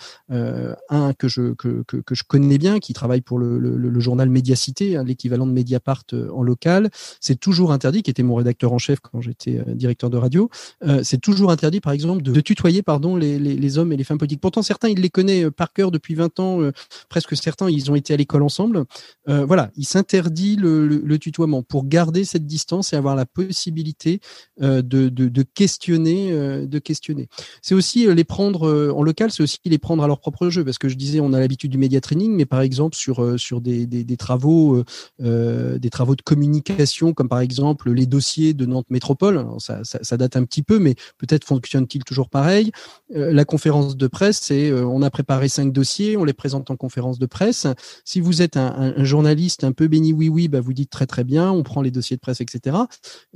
[0.90, 4.96] un que je, que, que, je connais bien, qui travaille pour le, le, journal Médiacité,
[4.96, 8.79] hein, l'équivalent de Mediapart euh, en local, c'est toujours interdit, qui était mon rédacteur en
[8.79, 10.51] chef quand j'étais euh, directeur de radio,
[10.85, 14.05] euh, c'est toujours interdit, par exemple, de, tutoyer pardon, les, les, les, hommes et les
[14.05, 14.40] femmes politiques.
[14.40, 16.61] Pourtant, certains, il les connaît par cœur depuis 20 ans,
[17.09, 18.85] presque certains, ils ont été à l'école ensemble.
[19.27, 24.20] voilà, il s'interdit le, le, tutoiement pour garder cette distance et avoir la possibilité
[24.61, 26.31] de, de, de, questionner.
[26.66, 27.29] de questionner.
[27.62, 30.76] C'est aussi les prendre en local, c'est aussi les prendre à leur propre jeu, parce
[30.79, 33.61] que je disais, on a l'habitude du média training, mais par exemple sur euh, sur
[33.61, 34.85] des, des, travaux, euh,
[35.23, 39.47] euh, des travaux de communication, comme par exemple les dossiers de Nantes Métropole.
[39.59, 42.73] Ça, date un petit peu, mais peut-être fonctionne-t-il toujours pareil.
[43.11, 47.19] la conférence de presse, c'est on a préparé cinq dossiers, on les présente en conférence
[47.19, 47.67] de presse.
[48.05, 51.25] Si vous êtes un, journaliste un peu béni oui oui, bah vous dites très très
[51.25, 52.77] bien, on prend les dossiers de presse, etc.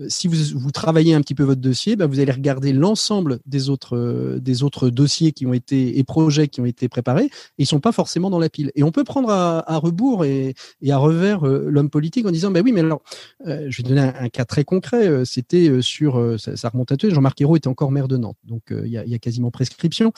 [0.09, 3.68] Si vous, vous travaillez un petit peu votre dossier, bah vous allez regarder l'ensemble des
[3.68, 7.66] autres des autres dossiers qui ont été et projets qui ont été préparés et ils
[7.66, 8.72] sont pas forcément dans la pile.
[8.74, 10.54] Et on peut prendre à, rebours et,
[10.88, 13.02] à revers euh, l'homme politique en disant, bah oui, mais alors,
[13.46, 15.06] euh, je vais donner un, cas très concret.
[15.08, 17.10] Euh, c'était sur, ça, remonte à tout.
[17.10, 20.12] Jean-Marc Ayrault était encore maire de Nantes, donc il y, a, quasiment prescription.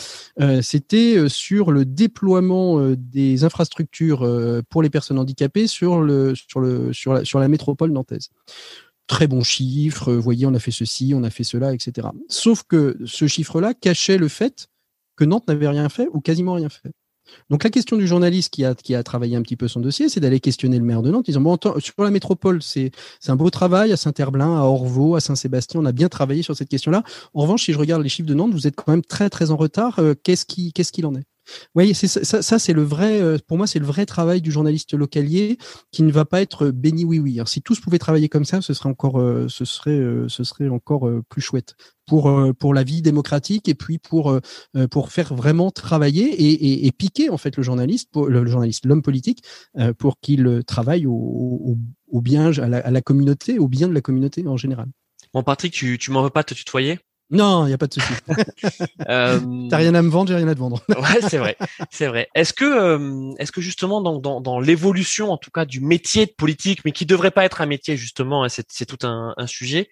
[0.62, 4.26] C'était sur le déploiement des infrastructures
[4.68, 8.30] pour les personnes handicapées sur la métropole nantaise
[9.06, 12.08] très bon chiffre, vous voyez, on a fait ceci, on a fait cela, etc.
[12.28, 14.68] Sauf que ce chiffre-là cachait le fait
[15.16, 16.92] que Nantes n'avait rien fait ou quasiment rien fait.
[17.50, 20.40] Donc la question du journaliste qui a, travaillé un petit peu son dossier, c'est d'aller
[20.40, 21.28] questionner le maire de Nantes.
[21.28, 22.92] Ils ont bon, sur la métropole, c'est
[23.28, 25.80] un beau travail à Saint-Herblain, à Orvaux, à Saint-Sébastien.
[25.80, 27.02] On a bien travaillé sur cette question-là.
[27.34, 29.50] En revanche, si je regarde les chiffres de Nantes, vous êtes quand même très très
[29.50, 29.98] en retard.
[29.98, 31.31] Euh, qu'est-ce qu'il en est?
[31.74, 33.20] Oui, ça, c'est le vrai.
[33.20, 35.58] Euh, pour moi, c'est le vrai travail du journaliste localier
[35.90, 37.34] qui ne va pas être béni oui oui.
[37.34, 40.44] Alors, si tous pouvaient travailler comme ça, ce serait encore, euh, ce serait, euh, ce
[40.44, 41.74] serait encore plus chouette
[42.06, 44.38] pour pour la vie démocratique et puis pour
[44.90, 49.44] pour faire vraiment travailler et, piquer en fait le journaliste, le, journaliste, l'homme politique,
[49.98, 51.76] pour qu'il travaille au,
[52.12, 54.88] bien à la communauté, au bien de la communauté en général.
[55.32, 56.98] Bon, Patrick, tu tu m'en veux pas te tutoyer?
[57.32, 58.12] Non, il n'y a pas de souci.
[59.08, 59.40] euh...
[59.70, 60.82] T'as rien à me vendre, j'ai rien à te vendre.
[60.88, 61.56] ouais, c'est vrai,
[61.90, 62.28] c'est vrai.
[62.34, 66.26] Est-ce que, euh, est-ce que justement dans, dans, dans l'évolution, en tout cas, du métier
[66.26, 69.34] de politique, mais qui devrait pas être un métier justement, hein, c'est, c'est tout un,
[69.36, 69.88] un sujet,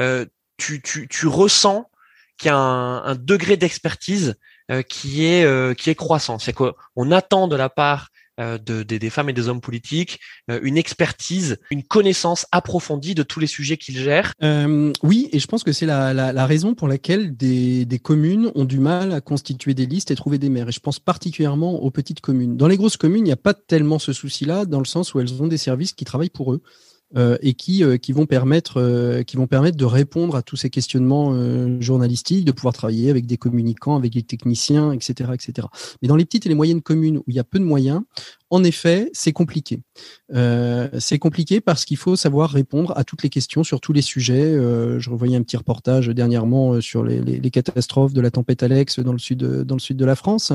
[0.00, 0.24] euh,
[0.56, 1.90] tu, tu, tu ressens
[2.38, 4.36] qu'il y a un, un degré d'expertise
[4.70, 6.38] euh, qui est euh, qui est croissant?
[6.38, 10.20] C'est qu'on attend de la part de, des femmes et des hommes politiques,
[10.50, 14.32] euh, une expertise, une connaissance approfondie de tous les sujets qu'ils gèrent.
[14.42, 17.98] Euh, oui, et je pense que c'est la, la, la, raison pour laquelle des, des,
[17.98, 20.68] communes ont du mal à constituer des listes et trouver des maires.
[20.68, 22.56] Et je pense particulièrement aux petites communes.
[22.56, 25.20] Dans les grosses communes, il n'y a pas tellement ce souci-là, dans le sens où
[25.20, 26.62] elles ont des services qui travaillent pour eux.
[27.16, 30.56] Euh, et qui, euh, qui, vont permettre, euh, qui vont permettre de répondre à tous
[30.56, 31.34] ces questionnements
[31.80, 35.68] journalistiques, de pouvoir travailler avec des communicants, avec des techniciens, etc., etc.
[36.02, 38.02] Mais dans les petites et les moyennes communes où il y a peu de moyens,
[38.54, 39.80] en effet, c'est compliqué.
[40.32, 44.00] Euh, c'est compliqué parce qu'il faut savoir répondre à toutes les questions sur tous les
[44.00, 44.44] sujets.
[44.44, 49.00] Euh, je revoyais un petit reportage dernièrement euh, sur les, catastrophes de la tempête Alex
[49.00, 50.52] dans le sud de, la France.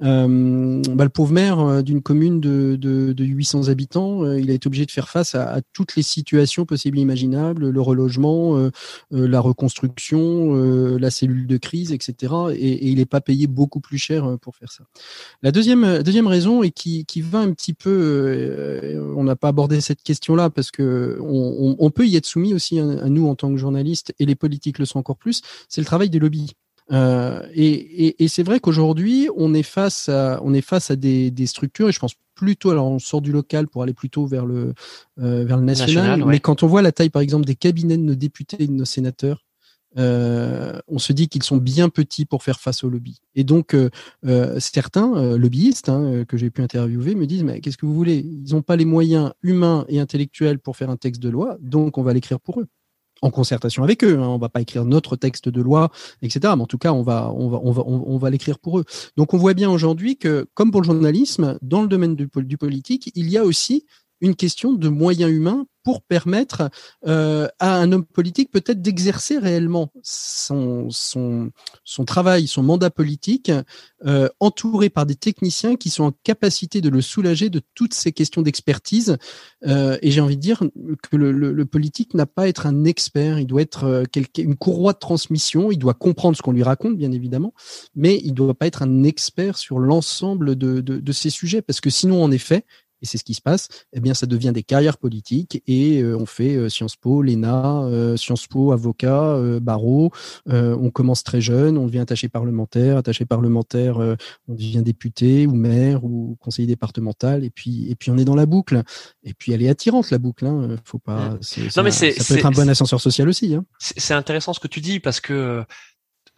[0.00, 4.84] Bah, le pauvre maire d'une commune de, de, de, 800 habitants, il a été obligé
[4.84, 8.70] de faire face à, toutes les situations possibles et imaginables, le relogement,
[9.10, 10.54] la reconstruction,
[10.96, 12.32] la cellule de crise, etc.
[12.54, 14.84] Et, il n'est pas payé beaucoup plus cher pour faire ça.
[15.42, 19.48] La deuxième, deuxième raison et qui, qui va un petit peu, euh, on n'a pas
[19.48, 23.50] abordé cette question-là parce que on, peut y être soumis aussi à, nous en tant
[23.50, 25.42] que journalistes et les politiques le sont encore plus.
[25.68, 26.52] C'est le travail des lobbies.
[26.92, 31.88] Euh, et, c'est vrai qu'aujourd'hui, on est face à, on est face à des, structures,
[31.88, 34.74] et je pense plutôt, alors on sort du local pour aller plutôt vers le,
[35.20, 38.02] euh, vers le national, mais quand on voit la taille, par exemple, des cabinets de
[38.02, 39.45] nos députés et de nos sénateurs,
[39.98, 43.20] euh, on se dit qu'ils sont bien petits pour faire face au lobby.
[43.34, 43.90] Et donc, euh,
[44.26, 48.18] euh, certains lobbyistes hein, que j'ai pu interviewer me disent, mais qu'est-ce que vous voulez?
[48.18, 51.98] Ils n'ont pas les moyens humains et intellectuels pour faire un texte de loi, donc
[51.98, 52.66] on va l'écrire pour eux
[53.22, 54.18] en concertation avec eux.
[54.18, 54.28] Hein.
[54.28, 55.90] On va pas écrire notre texte de loi,
[56.22, 56.52] etc.
[56.56, 58.84] Mais en tout cas, on va, on va, on va, on va l'écrire pour eux.
[59.16, 62.58] Donc, on voit bien aujourd'hui que, comme pour le journalisme, dans le domaine du, du
[62.58, 63.86] politique, il y a aussi
[64.20, 66.68] une question de moyens humains pour permettre
[67.06, 71.52] euh, à un homme politique peut-être d'exercer réellement son, son,
[71.84, 73.52] son travail, son mandat politique,
[74.04, 78.10] euh, entouré par des techniciens qui sont en capacité de le soulager de toutes ces
[78.10, 79.16] questions d'expertise.
[79.64, 80.64] Euh, et j'ai envie de dire
[81.08, 84.04] que le, le, le politique n'a pas à être un expert, il doit être euh,
[84.38, 87.54] une courroie de transmission, il doit comprendre ce qu'on lui raconte, bien évidemment,
[87.94, 91.62] mais il ne doit pas être un expert sur l'ensemble de, de, de ces sujets,
[91.62, 92.64] parce que sinon, en effet,
[93.02, 96.16] et c'est ce qui se passe, eh bien, ça devient des carrières politiques et euh,
[96.16, 100.10] on fait euh, Sciences Po, l'ENA, euh, Sciences Po, avocat, barreau.
[100.46, 106.04] on commence très jeune, on devient attaché parlementaire, attaché parlementaire, on devient député ou maire
[106.04, 108.82] ou conseiller départemental et puis et puis on est dans la boucle.
[109.24, 110.46] Et puis elle est attirante la boucle.
[110.46, 110.76] Hein.
[110.84, 111.38] Faut pas.
[111.76, 113.54] non mais ça peut être un bon ascenseur social aussi.
[113.54, 113.64] Hein.
[113.78, 115.64] C'est intéressant ce que tu dis parce que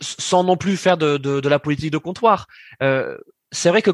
[0.00, 2.46] sans non plus faire de, de, de la politique de comptoir,
[2.80, 3.90] c'est vrai que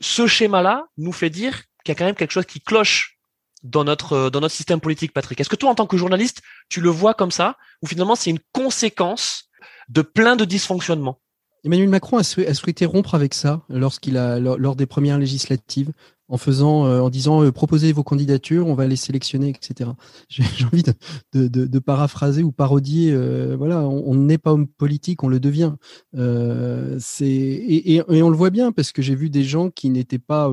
[0.00, 3.18] ce schéma-là nous fait dire qu'il y a quand même quelque chose qui cloche
[3.62, 5.40] dans notre euh, dans notre système politique, Patrick.
[5.40, 8.30] Est-ce que toi, en tant que journaliste, tu le vois comme ça, ou finalement c'est
[8.30, 9.50] une conséquence
[9.88, 11.18] de plein de dysfonctionnements?
[11.64, 15.92] Emmanuel Macron a, souhaité rompre avec ça lorsqu'il a lors des premières législatives
[16.32, 19.90] en faisant, en disant proposez vos candidatures, on va les sélectionner, etc.
[20.28, 20.92] J'ai envie de,
[21.32, 23.14] de, de, de, paraphraser ou parodier.
[23.56, 25.74] voilà, on n'est pas homme politique, on le devient.
[26.98, 29.90] c'est et, et, et, on le voit bien parce que j'ai vu des gens qui
[29.90, 30.52] n'étaient pas,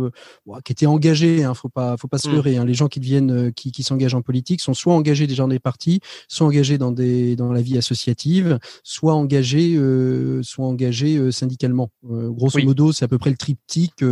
[0.65, 1.43] qui étaient engagés.
[1.43, 2.33] Hein, faut pas, faut pas se mmh.
[2.33, 2.57] leurrer.
[2.57, 5.49] Hein, les gens qui deviennent, qui, qui s'engagent en politique sont soit engagés déjà dans
[5.49, 11.17] des partis, soit engagés dans des dans la vie associative, soit engagés, euh, soit engagés
[11.17, 11.89] euh, syndicalement.
[12.09, 14.03] Euh, grosso modo, c'est à peu près le triptyque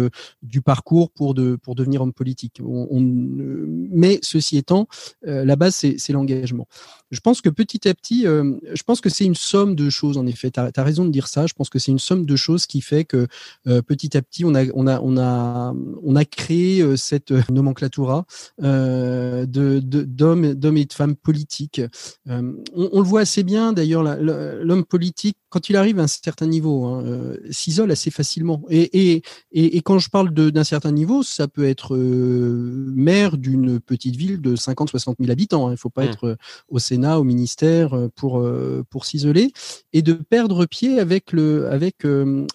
[0.42, 2.62] du parcours pour de pour devenir homme politique.
[2.92, 4.88] Mais ceci étant,
[5.24, 6.68] la base c'est l'engagement.
[7.12, 10.18] Je pense que petit à petit, je pense que c'est une somme de choses.
[10.18, 11.48] En effet, tu as, raison de dire ça.
[11.48, 13.28] Je pense que c'est une somme de choses qui fait que
[13.66, 18.26] petit à petit, on a créé cette nomenclatura
[18.60, 20.46] de d'hommes
[20.78, 21.82] et de femmes politiques.
[22.28, 26.86] on, le voit assez bien d'ailleurs l'homme politique, quand il arrive à un certain niveau,
[26.86, 28.62] hein, euh, s'isole assez facilement.
[28.70, 33.80] Et, et, et, quand je parle d'un certain niveau, ça peut être euh, maire d'une
[33.80, 35.66] petite ville de 50-60 000 habitants.
[35.66, 35.72] Hein.
[35.72, 36.10] Il ne faut pas mmh.
[36.10, 36.36] être euh,
[36.70, 38.48] au Sénat, au ministère pour,
[38.92, 39.52] pour s'isoler
[39.94, 42.06] et de perdre pied avec, le, avec,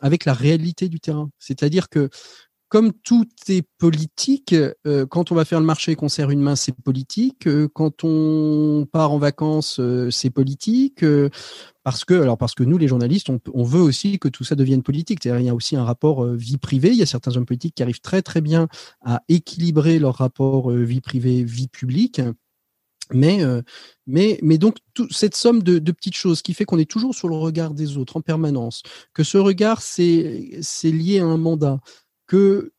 [0.01, 1.29] avec la réalité du terrain.
[1.41, 2.09] C'est-à-dire que
[2.73, 4.55] comme tout est politique,
[4.87, 7.47] euh, quand on va faire le marché et qu'on serre une main, c'est politique.
[7.47, 11.05] Euh, quand on part en vacances, euh, c'est politique.
[11.85, 14.83] parce que, alors parce que nous, les journalistes, on, veut aussi que tout ça devienne
[14.83, 15.23] politique.
[15.23, 16.89] il y a aussi un rapport vie privée.
[16.89, 18.69] Il y a certains hommes politiques qui arrivent très très bien
[19.05, 22.23] à équilibrer leur rapport vie privée vie publique.
[23.13, 23.43] Mais,
[24.07, 24.79] mais, mais donc,
[25.11, 27.99] cette somme de, de, petites choses qui fait qu'on est toujours sur le regard des
[27.99, 28.83] autres en permanence,
[29.13, 31.81] que ce regard, c'est lié à un mandat,
[32.33, 32.73] que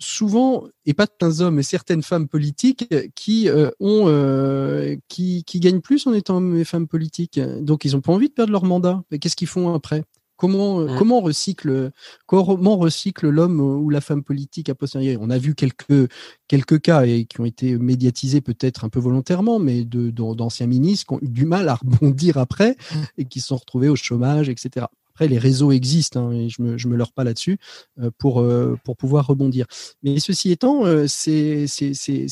[0.00, 5.60] souvent, et pas certains hommes, mais certaines femmes politiques qui euh, ont, euh, qui, qui,
[5.60, 7.38] gagnent plus en étant hommes et femmes politiques.
[7.60, 9.04] Donc, ils n'ont pas envie de perdre leur mandat.
[9.12, 10.02] Mais qu'est-ce qu'ils font après?
[10.36, 11.90] Comment, comment recycle,
[12.26, 15.16] comment recycle l'homme ou la femme politique à posteriori?
[15.20, 16.08] On a vu quelques,
[16.48, 21.06] quelques cas et qui ont été médiatisés peut-être un peu volontairement, mais de, d'anciens ministres
[21.06, 22.76] qui ont eu du mal à rebondir après
[23.16, 24.86] et qui se sont retrouvés au chômage, etc.
[25.18, 27.58] Après, les réseaux existent hein, et je me, me leurre pas là-dessus
[28.00, 29.66] euh, pour, euh, pour pouvoir rebondir.
[30.04, 31.66] Mais ceci étant, euh, c'est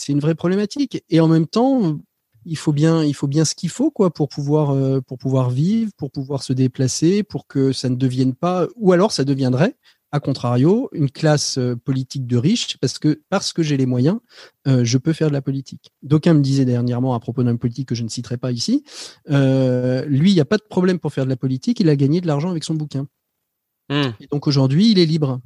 [0.06, 1.02] une vraie problématique.
[1.10, 1.98] Et en même temps,
[2.44, 5.90] il faut bien, il faut bien ce qu'il faut quoi pour pouvoir, pour pouvoir vivre,
[5.96, 9.74] pour pouvoir se déplacer, pour que ça ne devienne pas, ou alors ça deviendrait
[10.16, 14.18] a contrario, une classe euh, politique de riches, parce que, parce que j'ai les moyens,
[14.66, 15.92] euh, je peux faire de la politique.
[16.02, 18.82] D'aucuns me disaient dernièrement à propos d'un politique que je ne citerai pas ici,
[19.30, 21.96] euh, lui, il n'y a pas de problème pour faire de la politique, il a
[21.96, 23.06] gagné de l'argent avec son bouquin.
[23.88, 24.10] Hmm.
[24.20, 25.40] Et donc aujourd'hui, il est libre.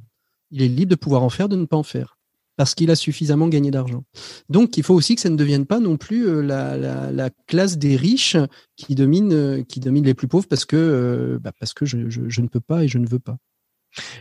[0.49, 2.17] Il est libre de pouvoir en faire, de ne pas en faire
[2.57, 4.03] parce qu'il a suffisamment gagné d'argent.
[4.49, 8.37] Donc, il faut aussi que ça ne devienne pas non plus la, classe des riches
[8.75, 12.59] qui domine, qui domine les plus pauvres parce que, bah, parce que je, ne peux
[12.59, 13.37] pas et je ne veux pas.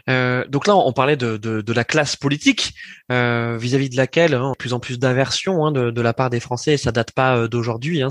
[0.09, 2.75] Euh, donc là, on parlait de, la classe politique
[3.13, 6.41] euh, vis-à-vis de laquelle hein, plus en plus d'aversion hein, de, de, la part des
[6.41, 8.03] Français, et ça date pas euh, d'aujourd'hui.
[8.03, 8.09] Hein.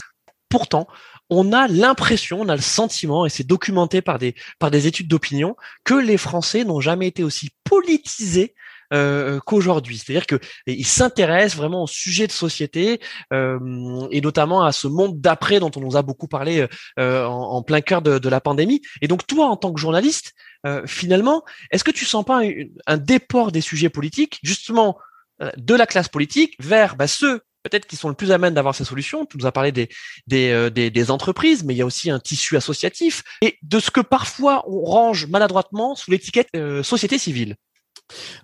[0.49, 0.87] Pourtant,
[1.29, 5.07] on a l'impression, on a le sentiment, et c'est documenté par des par des études
[5.07, 8.55] d'opinion, que les Français n'ont jamais été aussi politisés
[8.93, 9.97] euh, qu'aujourd'hui.
[9.97, 12.99] C'est-à-dire qu'ils s'intéressent vraiment au sujet de société
[13.33, 17.61] euh, et notamment à ce monde d'après dont on nous a beaucoup parlé euh, en,
[17.63, 18.81] plein cœur de, la pandémie.
[19.01, 20.33] Et donc toi, en tant que journaliste,
[20.65, 22.41] euh, finalement, est-ce que tu sens pas
[22.87, 24.97] un, déport des sujets politiques, justement
[25.41, 28.53] euh, de la classe politique, vers bah, ceux peut-être qui sont le plus à même
[28.53, 29.25] d'avoir ces solutions?
[29.25, 29.89] Tu nous as parlé des,
[30.27, 33.79] des, euh, des, des, entreprises, mais il y a aussi un tissu associatif et de
[33.79, 36.49] ce que parfois on range maladroitement sous l'étiquette
[36.83, 37.55] société civile.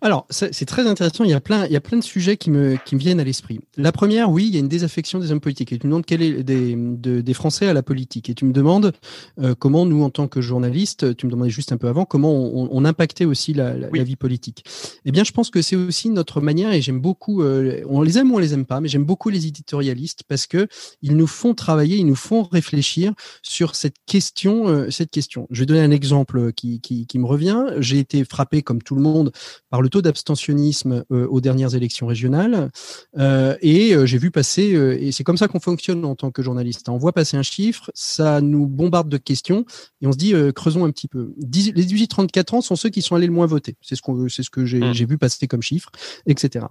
[0.01, 1.23] Alors, c'est très intéressant.
[1.23, 3.19] Il y a plein, il y a plein de sujets qui me, qui me viennent
[3.19, 3.59] à l'esprit.
[3.77, 5.71] La première, oui, il y a une désaffection des hommes politiques.
[5.73, 8.29] Et tu me demandes quel est des, des Français à la politique.
[8.29, 8.93] Et tu me demandes
[9.39, 12.33] euh, comment nous, en tant que journalistes, tu me demandais juste un peu avant, comment
[12.33, 14.63] on, on impactait aussi la, la, vie politique.
[15.05, 18.17] Eh bien, je pense que c'est aussi notre manière, et j'aime beaucoup, euh, on les
[18.17, 20.67] aime ou on les aime pas, mais j'aime beaucoup les éditorialistes parce que
[21.01, 25.47] ils nous font travailler, ils nous font réfléchir sur cette question, euh, cette question.
[25.49, 27.65] Je vais donner un exemple qui, qui, qui me revient.
[27.77, 29.31] J'ai été frappé, comme tout le monde,
[29.69, 32.71] par le taux d'abstentionnisme euh, aux dernières élections régionales.
[33.17, 36.41] Euh, et euh, j'ai vu passer, et c'est comme ça qu'on fonctionne en tant que
[36.41, 36.89] journaliste.
[36.89, 39.65] On voit passer un chiffre, ça nous bombarde de questions,
[40.01, 41.33] et on se dit, creusons un petit peu.
[41.39, 43.75] les 18-34 ans sont ceux qui sont allés le moins voter.
[43.81, 44.93] C'est ce, qu'on, c'est ce que j'ai, mmh.
[44.93, 45.91] j'ai vu passer comme chiffre,
[46.25, 46.65] etc.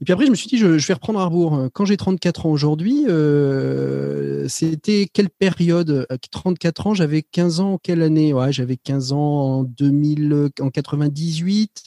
[0.00, 1.68] Et puis après, je me suis dit, je, vais reprendre à rebours.
[1.72, 6.06] Quand j'ai 34 ans aujourd'hui, euh, c'était quelle période?
[6.30, 8.34] 34 ans, j'avais 15 ans, quelle année?
[8.34, 11.84] Ouais, j'avais 15 ans en 2000, en 98.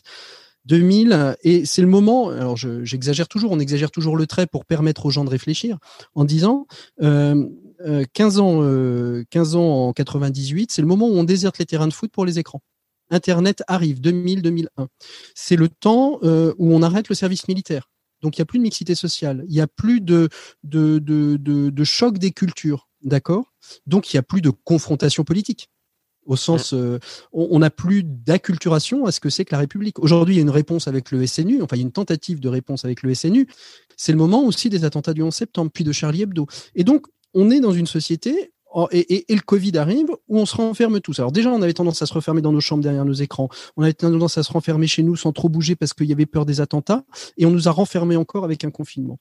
[0.65, 5.08] 2000, et c'est le moment, alors j'exagère toujours, on exagère toujours le trait pour permettre
[5.08, 5.80] aux gens de réfléchir,
[6.13, 6.67] en disant,
[7.02, 7.48] euh,
[8.13, 8.62] 15, ans,
[9.32, 12.24] 15 ans en 98, c'est le moment où on déserte les terrains de foot pour
[12.24, 12.62] les écrans.
[13.10, 14.88] Internet arrive, 2000-2001.
[15.34, 17.89] C'est le temps euh, où on arrête le service militaire
[18.22, 20.30] Donc il n'y a plus de mixité sociale, il n'y a plus de,
[20.64, 23.54] de, de, de, choc des cultures, d'accord?
[23.88, 25.70] Donc il n'y a plus de confrontation politique.
[26.26, 27.00] Au sens, euh,
[27.32, 29.98] on n'a plus d'acculturation à ce que c'est que la République.
[29.98, 32.40] Aujourd'hui, il y a une réponse avec le SNU, enfin il y a une tentative
[32.40, 33.48] de réponse avec le SNU.
[33.98, 36.46] C'est le moment aussi des attentats du 11 septembre, puis de Charlie Hebdo.
[36.76, 38.52] Et donc, on est dans une société
[38.92, 41.20] Et, le Covid arrive où on se renferme tous.
[41.20, 43.50] Alors déjà, on avait tendance à se refermer dans nos chambres derrière nos écrans.
[43.78, 46.26] On avait tendance à se renfermer chez nous sans trop bouger parce qu'il y avait
[46.26, 47.04] peur des attentats.
[47.38, 49.20] Et on nous a renfermés encore avec un confinement.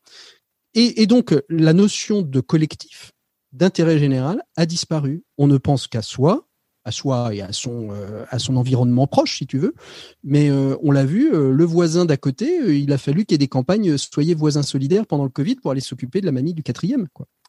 [0.74, 3.12] Et, donc, la notion de collectif,
[3.52, 5.24] d'intérêt général, a disparu.
[5.36, 6.46] On ne pense qu'à soi,
[6.84, 9.74] à soi et à son, euh, environnement proche, si tu veux.
[10.22, 13.36] Mais euh, on l'a vu, euh, le voisin d'à côté, il a fallu qu'il y
[13.36, 16.54] ait des campagnes Soyez voisins solidaires pendant le Covid pour aller s'occuper de la mamie
[16.54, 17.08] du quatrième.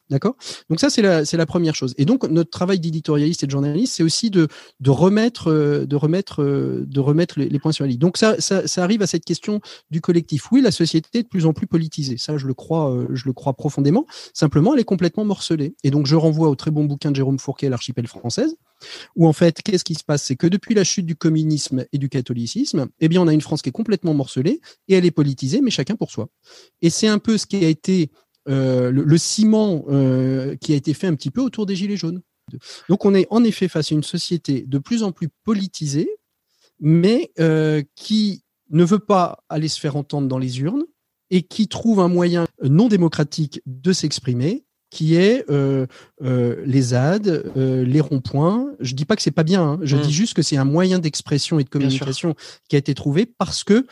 [0.10, 0.36] D'accord?
[0.70, 1.94] Donc ça, c'est la, première chose.
[1.98, 4.48] Et donc, notre travail d'éditorialiste et de journaliste, c'est aussi de,
[4.88, 8.00] remettre, euh, de remettre, euh, de remettre les, points sur la ligne.
[8.00, 10.52] Donc ça, ça, ça, arrive à cette question du collectif.
[10.52, 12.18] Oui, la société est de plus en plus politisée.
[12.18, 14.06] Ça, je le crois, euh, je le crois profondément.
[14.34, 15.76] Simplement, elle est complètement morcelée.
[15.84, 18.56] Et donc, je renvoie au très bon bouquin de Jérôme Fourquet, L'archipel française,
[19.16, 20.24] où en fait, qu'est-ce qui se passe?
[20.24, 23.42] C'est que depuis la chute du communisme et du catholicisme, eh bien, on a une
[23.42, 26.30] France qui est complètement morcelée et elle est politisée, mais chacun pour soi.
[26.82, 28.10] Et c'est un peu ce qui a été
[28.48, 32.22] euh, le, ciment euh, qui a été fait un petit peu autour des Gilets jaunes.
[32.88, 36.10] Donc on est en effet face à une société de plus en plus politisée,
[36.80, 40.86] mais euh, qui ne veut pas aller se faire entendre dans les urnes
[41.30, 48.72] et qui trouve un moyen non démocratique de s'exprimer, qui est les ZAD, les ronds-points.
[48.80, 49.80] Je dis pas que c'est pas bien, hein.
[49.84, 50.02] je mmh.
[50.02, 52.34] dis juste que c'est un moyen d'expression et de communication
[52.68, 53.86] qui a été trouvé parce que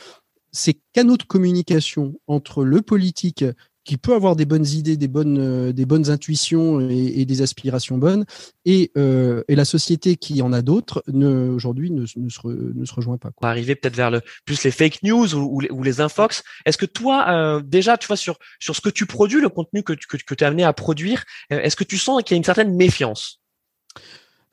[0.51, 3.45] ces canaux de communication entre le politique
[3.87, 7.97] qui peut avoir des bonnes idées, des bonnes, euh, des bonnes intuitions et, des aspirations
[7.97, 8.25] bonnes,
[8.65, 13.17] et, euh, et, la société qui en a d'autres, aujourd'hui, ne, se ne se rejoint
[13.17, 13.29] pas.
[13.37, 16.43] On va arriver peut-être vers le plus les fake news ou, les, infox.
[16.65, 19.83] Est-ce que toi, euh, déjà, tu vois, sur, sur ce que tu produis, le contenu
[19.83, 22.39] que, que, que tu es amené à produire, est-ce que tu sens qu'il y a
[22.39, 23.41] une certaine méfiance?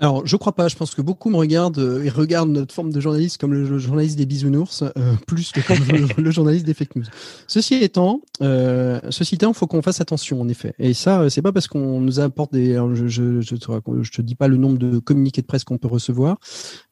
[0.01, 0.67] Alors, je crois pas.
[0.67, 3.79] Je pense que beaucoup me regardent euh, et regardent notre forme de journaliste comme le
[3.79, 5.79] journaliste des bisounours, euh, plus que comme
[6.19, 7.05] le, journaliste des fake news.
[7.47, 10.75] Ceci étant, euh, ceci étant, faut qu'on fasse attention en effet.
[10.81, 12.75] Et ça, euh, c'est pas parce qu'on nous apporte des.
[12.95, 13.71] je, je, je, te,
[14.03, 16.39] je, te, dis pas le nombre de communiqués de presse qu'on peut recevoir,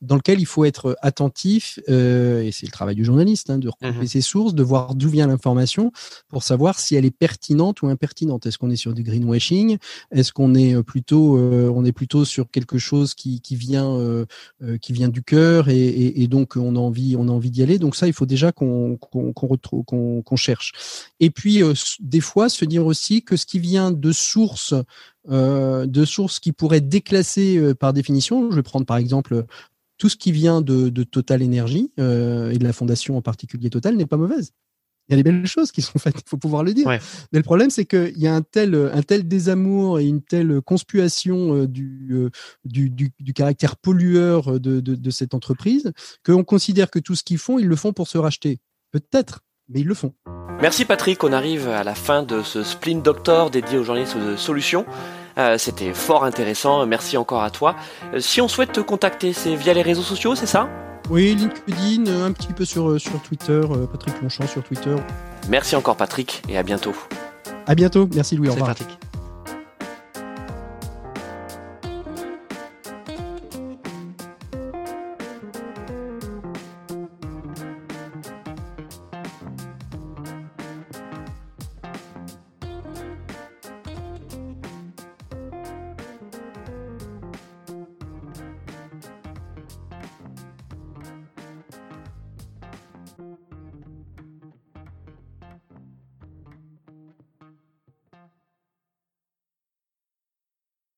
[0.01, 1.81] dans lequel il faut être attentif.
[1.89, 4.07] Et c'est le travail du journaliste, hein, de recouper mhm.
[4.07, 5.91] ses sources, de voir d'où vient l'information
[6.29, 8.47] pour savoir si elle est pertinente ou impertinente.
[8.47, 9.79] Est-ce qu'on est sur du greenwashing?
[10.13, 14.27] Est-ce qu'on est plutôt, on est plutôt sur quelque chose qui, vient euh,
[14.63, 17.79] euh, qui vient du cœur et, donc on a envie on a envie d'y aller.
[17.79, 20.73] Donc ça, il faut déjà qu'on qu'on qu'on cherche.
[21.21, 24.75] Et puis euh, des fois se dire aussi que ce qui vient de sources
[25.29, 28.51] de sources qui pourraient être déclassées par définition.
[28.51, 29.45] Je vais prendre par exemple
[29.97, 34.07] tout ce qui vient de, Total Energy et de la fondation en particulier Total n'est
[34.07, 34.53] pas mauvaise
[35.09, 36.89] il y a des belles choses qui sont faites, il faut pouvoir le dire.
[36.89, 36.99] Mais
[37.39, 41.55] le problème, c'est qu'il y a un tel, un tel désamour et une telle conspuation
[41.55, 42.31] euh, euh,
[42.65, 45.93] du, du, du, caractère pollueur de, de, de cette entreprise
[46.25, 48.59] qu'on considère que tout ce qu'ils font, ils le font pour se racheter.
[48.91, 50.15] Peut-être, mais ils le font.
[50.61, 54.37] Merci Patrick, on arrive à la fin de ce Splint Doctor dédié aux journalistes de
[54.37, 54.87] solutions.
[55.39, 57.75] Euh, c'était fort intéressant, merci encore à toi.
[58.19, 60.69] si on souhaite te contacter, c'est via les réseaux sociaux, c'est ça?
[61.11, 64.95] Oui, LinkedIn, euh, un petit peu sur, euh, sur Twitter, euh, Patrick Longchamp sur Twitter.
[65.49, 66.95] Merci encore Patrick et à bientôt.
[67.67, 68.69] À bientôt, merci Louis, au revoir.
[68.69, 68.99] Patrick.